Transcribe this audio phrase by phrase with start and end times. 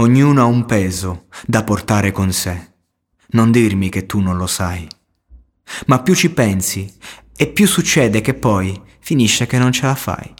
[0.00, 2.74] Ognuno ha un peso da portare con sé.
[3.30, 4.86] Non dirmi che tu non lo sai.
[5.86, 6.92] Ma più ci pensi
[7.36, 10.32] e più succede che poi finisce che non ce la fai.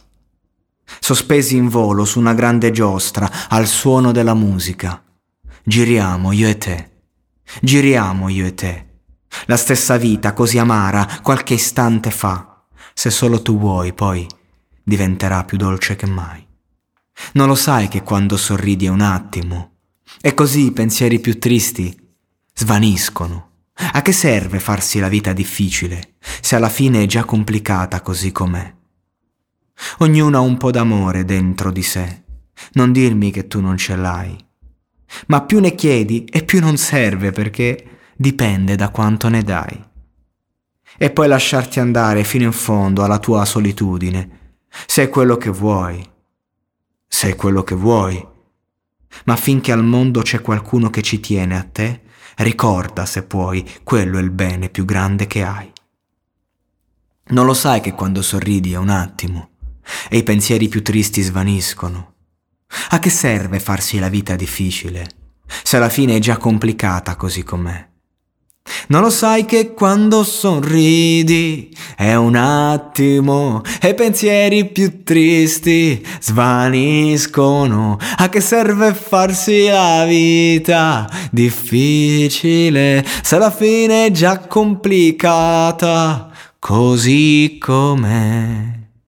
[1.01, 5.03] Sospesi in volo su una grande giostra al suono della musica.
[5.65, 6.91] Giriamo io e te.
[7.61, 8.87] Giriamo io e te.
[9.47, 12.65] La stessa vita così amara qualche istante fa.
[12.95, 14.25] Se solo tu vuoi, poi
[14.85, 16.48] diventerà più dolce che mai.
[17.33, 19.73] Non lo sai che quando sorridi è un attimo,
[20.21, 21.97] e così i pensieri più tristi
[22.55, 23.47] svaniscono.
[23.93, 28.75] A che serve farsi la vita difficile, se alla fine è già complicata così com'è?
[29.99, 32.25] Ognuno ha un po' d'amore dentro di sé.
[32.73, 34.37] Non dirmi che tu non ce l'hai.
[35.27, 39.85] Ma più ne chiedi e più non serve perché dipende da quanto ne dai.
[40.97, 46.17] E poi lasciarti andare fino in fondo alla tua solitudine, se è quello che vuoi
[47.19, 48.25] se è quello che vuoi.
[49.25, 52.03] Ma finché al mondo c'è qualcuno che ci tiene a te,
[52.37, 55.69] ricorda se puoi, quello è il bene più grande che hai.
[57.31, 59.51] Non lo sai che quando sorridi è un attimo
[60.09, 62.15] e i pensieri più tristi svaniscono.
[62.91, 65.09] A che serve farsi la vita difficile
[65.65, 67.89] se alla fine è già complicata così com'è?
[68.91, 77.99] Non lo sai che quando sorridi è un attimo e pensieri più tristi svaniscono.
[78.17, 88.88] A che serve farsi la vita difficile se alla fine è già complicata così com'è?